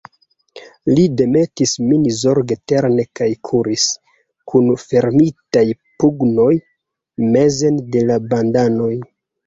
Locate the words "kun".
4.55-4.75